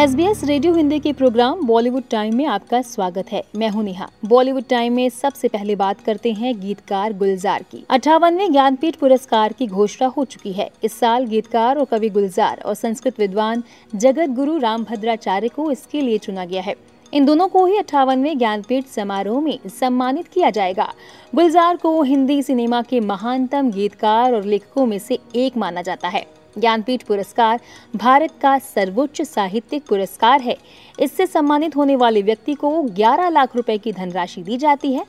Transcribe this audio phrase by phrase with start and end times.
[0.00, 3.82] S B S radio Hindi के programme Bollywood time में आपका स्वागत है। मैं हूँ
[3.84, 9.52] नेहा। बॉलीवुड टाइम में सबसे पहले बात करते हैं गीतकार गुलजार की। अठावनवे ज्ञानपीठ पुरस्कार
[9.52, 13.62] की घोषणा हो चुकी है। इस साल गीतकार और कवि गुलजार और संस्कृत विद्वान
[13.94, 16.76] जगत गुरु रामभद्राचार्य को इसके लिए चुना गया है।
[17.12, 20.92] इन दोनों को ही अट्ठावनवे ज्ञानपीठ समारोह में सम्मानित किया जाएगा।
[21.34, 26.26] गुलजार को हिंदी सिनेमा के महानतम गीतकार और लेखकों में से एक माना जाता है।
[26.58, 27.60] ज्ञानपीठ पुरस्कार
[27.96, 30.56] भारत का सर्वोच्च साहित्यिक पुरस्कार है।
[31.00, 35.06] इससे सम्मानित होने वाले व्यक्ति को 11 लाख रुपए की धनराशि दी जाती है।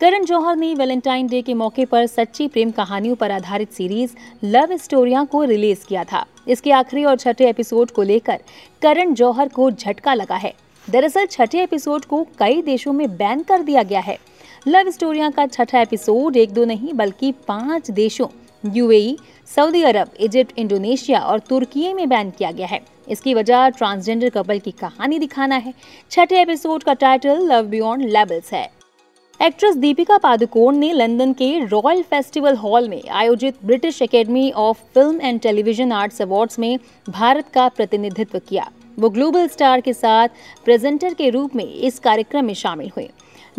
[0.00, 4.14] करण जौहर ने वैलेंटाइन डे के मौके पर सच्ची प्रेम कहानियों पर आधारित सीरीज़
[4.44, 8.40] लव स्टोरिया को रिलीज़ किया था। इसके आखिरी और छठे एपिसोड को लेकर
[8.82, 10.54] करण जौहर को झटका लगा है।
[10.90, 14.18] दरअसल छठे एपिसोड को कई देशों में बैन कर दिया गया है।
[14.68, 18.26] लव स्टोरिया का छठा एपिसोड एक दो नहीं, बल्कि पाँच देशों
[18.64, 19.16] UAE,
[19.56, 24.58] Saudi Arab, Egypt, Indonesia और तुर्की में बैन किया गया है। इसकी वजह ट्रांसजेंडर कपल
[24.58, 25.72] की कहानी दिखाना है।
[26.10, 28.68] छठे एपिसोड का टाइटल लव बियॉन्ड लेवल्स है।
[29.40, 35.20] एक्ट्रेस दीपिका पादुकोण ने लंदन के रॉयल फेस्टिवल हॉल में आयोजित British Academy of Film
[35.20, 40.28] and Television Arts Awards में भारत का प्रतिनिधित्व किया। वो ग्लोबल स्टार के साथ
[40.64, 43.08] प्रेजेंटर के रूप में इस कार्यक्रम में शामिल हुए।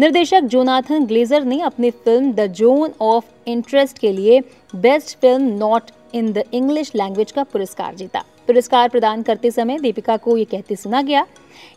[0.02, 4.39] निर्देशक जोनाथन ग्लेजर ने अपनी film the zone of interest के लिए
[4.73, 10.16] best film not in the English language का पुरस्कार जीता। पुरस्कार प्रदान करते समय दीपिका
[10.17, 11.25] को ये कहते सुना गया,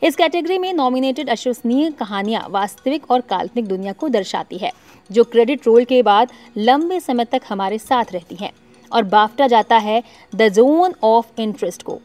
[0.03, 4.73] इस कैटेगरी में नॉमिनेटेड अश्वसनीय कहानियाँ वास्तविक और काल्पनिक दुनिया को दर्शाती है,
[5.11, 8.53] जो क्रेडिट रोल के बाद लंबे समय तक हमारे साथ रहती हैं
[8.93, 10.03] और बाफ्टा जाता है
[10.33, 12.01] द जोन ऑफ़ इंटरेस्ट को।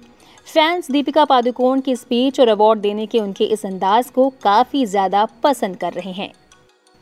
[0.50, 5.26] फैंस दीपिका पादुकोण की स्पीच और अवार्ड देने के उनके इस अंदाज को काफ़ी ज़्यादा
[5.44, 6.32] पसंद कर रहे हैं।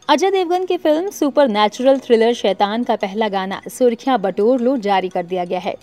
[0.09, 5.09] अजय देवगन की फ़िल्म सुपर नेचुरल थ्रिलर शैतान का पहला गाना सुर्खियाँ बटोर लो जारी
[5.09, 5.75] कर दिया गया है।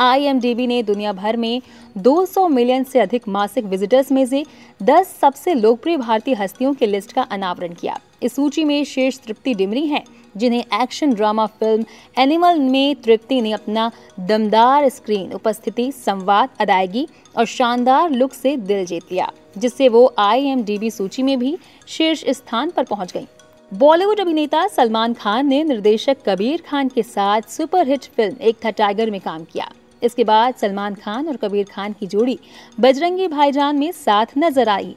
[0.00, 1.60] आईएमडीबी ने दुनिया भर में
[1.96, 4.44] 200 मिलियन से अधिक मासिक विजिटर्स में से
[4.80, 9.54] 10 सबसे लोकप्रिय भारतीय हस्तियों की लिस्ट का अनावरण किया। इस सूची में शेष तृप्ति
[9.54, 10.04] डिमरी हैं,
[10.36, 11.84] जिन्हें एक्शन ड्रामा फ़िल्म
[12.18, 13.90] एनिमल में तृप्ति ने अपना
[14.20, 17.06] दमदार स्क्रीन उपस्थिति, संवाद, अदायगी
[17.36, 21.56] और शानदार लुक से दिल जीत लिया, जिससे वो आईएमडीबी सूची में भी
[21.88, 23.26] शीर्ष स्थान पर पहुँच गई।
[23.72, 29.10] बॉलीवुड अभिनेता सलमान खान ने निर्देशक कबीर खान के साथ सुपरहिट फ़िल्म एक था टाइगर
[29.10, 29.70] में काम किया।
[30.02, 32.38] इसके बाद सलमान खान और कबीर खान की जोड़ी
[32.80, 34.94] बजरंगी भाईजान में साथ नज़र आई।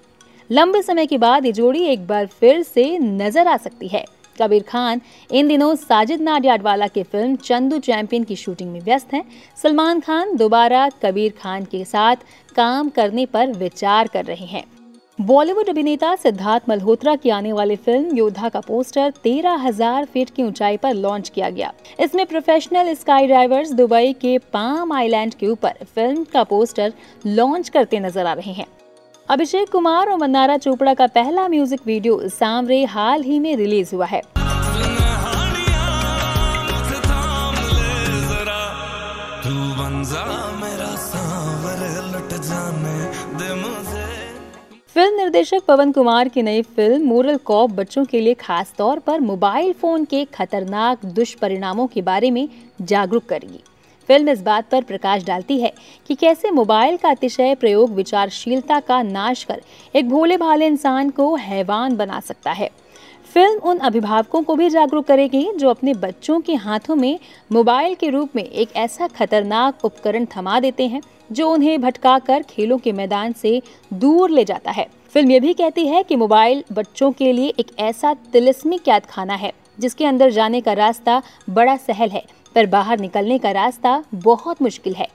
[0.49, 4.03] लंबे समय के बाद ये जोड़ी एक बार फिर से नज़र आ सकती है।
[4.37, 9.23] कबीर खान इन दिनों साजिद नाडियाडवाला की फ़िल्म चंदू चैंपियन की शूटिंग में व्यस्त हैं।
[9.63, 14.63] सलमान खान दोबारा कबीर खान के साथ काम करने पर विचार कर रहे हैं।
[15.19, 20.43] बॉलीवुड अभिनेता सिद्धार्थ मल्होत्रा की आने वाली फ़िल्म योद्धा का पोस्टर तेरह हज़ार फीट की
[20.43, 25.85] ऊंचाई पर लॉन्च किया गया। इसमें प्रोफेशनल स्काई ड्राइवर्स दुबई के पाम आइलैंड के ऊपर
[25.85, 26.93] फ़िल्म का पोस्टर
[27.25, 28.65] लॉन्च करते नज़र आ रहे हैं।
[29.29, 34.05] अभिषेक कुमार और मन्नारा चोपड़ा का पहला म्यूज़िक वीडियो सामरे हाल ही में रिलीज़ हुआ
[34.05, 34.21] है।
[44.99, 49.19] फ़िल्म निर्देशक पवन कुमार की नई फ़िल्म मोरल कॉप बच्चों के लिए खास तौर पर
[49.19, 52.47] मोबाइल फ़ोन के खतरनाक दुष्परिणामों के बारे में
[52.81, 53.61] जागरूक करेगी।
[54.09, 55.71] फ़िल्म इस बात पर प्रकाश डालती है
[56.07, 59.61] कि कैसे मोबाइल का अतिशय प्रयोग विचारशीलता का नाश कर
[59.95, 62.69] एक भोले भाले इंसान को हैवान बना सकता है।
[63.33, 67.19] फ़िल्म उन अभिभावकों को भी जागरूक करेगी जो अपने बच्चों के हाथों में
[67.51, 71.01] मोबाइल के रूप में एक ऐसा खतरनाक उपकरण थमा देते हैं
[71.31, 73.61] जो उन्हें भटकाकर खेलों के मैदान से
[73.93, 77.71] दूर ले जाता है। फ़िल्म ये भी कहती है कि मोबाइल बच्चों के लिए एक
[77.79, 82.23] ऐसा तिलिस्मिक कैद खाना है, जिसके अंदर जाने का रास्ता बड़ा सहल है,
[82.55, 85.07] पर बाहर निकलने का रास्ता बहुत मुश्किल है।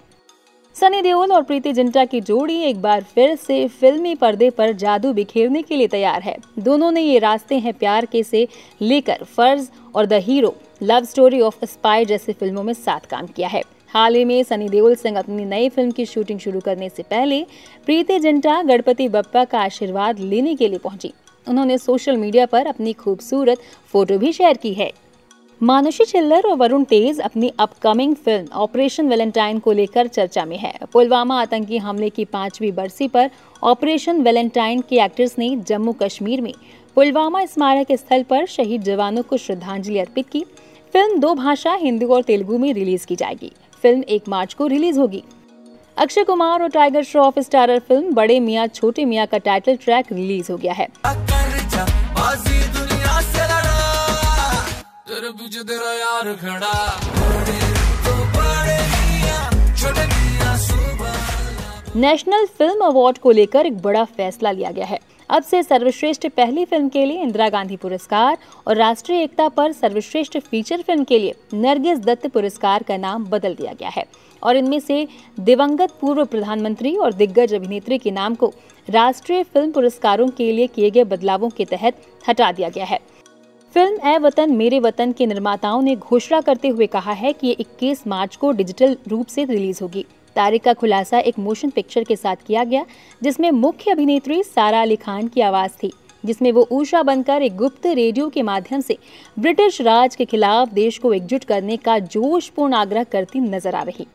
[0.76, 5.12] सनी देओल और प्रीति जिंटा की जोड़ी एक बार फिर से फिल्मी पर्दे पर जादू
[5.12, 8.46] बिखेरने के लिए तैयार है। दोनों ने ये रास्ते हैं प्यार के से
[8.80, 10.54] लेकर फ़र्ज़ और the hero.
[10.82, 14.68] Love story of spy जैसी फ़िल्मों में साथ काम किया है। हाल ही में सनी
[14.68, 17.42] देओल सिंह अपनी नई फ़िल्म की शूटिंग शुरू करने से पहले
[17.86, 21.12] प्रीति जिंटा गणपति बप्पा का आशीर्वाद लेने के लिए पहुँची।
[21.46, 23.58] उन्होंने सोशल मीडिया पर अपनी खूबसूरत
[23.92, 24.92] फ़ोटो भी शेयर की है।
[25.64, 30.72] मानुषी चिल्लर और वरुण तेज अपनी अपकमिंग फ़िल्म ऑपरेशन वेलेंटाइन को लेकर चर्चा में है।
[30.92, 33.30] पुलवामा आतंकी हमले की पांचवी बरसी पर
[33.62, 36.52] ऑपरेशन वेलेंटाइन के एक्टर्स ने जम्मू कश्मीर में
[36.96, 40.44] पुलवामा स्मारक स्थल पर शहीद जवानों को श्रद्धांजलि अर्पित की।
[40.94, 43.50] फ़िल्म दो भाषा, हिंदी और तेलुगु में रिलीज़ की जाएगी।
[43.82, 45.22] फ़िल्म एक मार्च को रिलीज़ होगी।
[45.96, 50.52] अक्षय कुमार और टाइगर श्रॉफ स्टारर फ़िल्म बड़े मियाँ, छोटे मियाँ का टाइटल ट्रैक रिलीज़
[50.52, 50.88] हो गया है।
[55.14, 57.00] यार खड़ा।
[61.96, 64.98] नेशनल फ़िल्म अवार्ड को लेकर एक बड़ा फैसला लिया गया है।
[65.30, 68.38] अब से सर्वश्रेष्ठ पहली फ़िल्म के लिए इंदिरा गांधी पुरस्कार
[68.68, 73.54] और राष्ट्रीय एकता पर सर्वश्रेष्ठ फीचर फ़िल्म के लिए नरगिस दत्त पुरस्कार का नाम बदल
[73.54, 74.04] दिया गया है।
[74.42, 75.06] और इनमें से
[75.40, 78.52] दिवंगत पूर्व प्रधानमंत्री और दिग्गज अभिनेत्री के नाम को
[78.88, 82.98] राष्ट्रीय फ़िल्म पुरस्कारों के लिए किए गए बदलावों के तहत हटा दिया गया है।
[83.74, 87.54] फ़िल्म ए वतन, मेरे वतन के निर्माताओं ने घोषणा करते हुए कहा है कि ये
[87.54, 90.04] 21 मार्च को डिजिटल रूप से रिलीज़ होगी।
[90.36, 92.84] तारीख का खुलासा एक मोशन पिक्चर के साथ किया गया,
[93.22, 95.92] जिसमें मुख्य अभिनेत्री सारा अली खान की आवाज़ थी,
[96.24, 98.98] जिसमें वो ऊषा बनकर एक गुप्त रेडियो के माध्यम से
[99.38, 104.06] ब्रिटिश राज के खिलाफ देश को एकजुट करने का जोशपूर्ण आग्रह करती नज़र आ रही।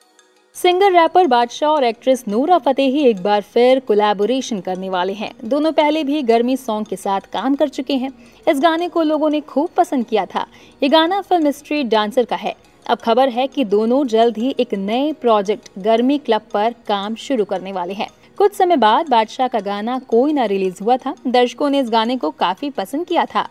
[0.59, 5.71] सिंगर रैपर बादशाह और एक्ट्रेस नूरा फतेही एक बार फिर कोलैबोरेशन करने वाले हैं। दोनों
[5.71, 8.09] पहले भी गर्मी सॉन्ग के साथ काम कर चुके हैं।
[8.47, 10.45] इस गाने को लोगों ने खूब पसंद किया था।
[10.83, 12.53] ये गाना फ़िल्म स्ट्रीट डांसर का है।
[12.85, 17.45] अब खबर है कि दोनों जल्द ही एक नए प्रोजेक्ट गर्मी क्लब पर काम शुरू
[17.45, 21.69] करने वाले हैं। कुछ समय बाद बादशाह का गाना कोई ना रिलीज़ हुआ था। दर्शकों
[21.69, 23.47] ने इस गाने को काफ़ी पसंद किया था।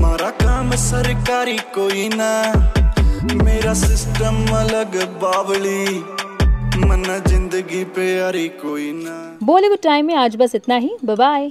[0.00, 2.30] मारा काम सरकारी कोई ना।
[3.44, 6.15] मेरा सिस्टम अलग बावली।
[6.78, 11.50] मना ज़िंदगी पे यारी कोई ना। बॉलीवुड टाइम में आज बस इतना ही। बाय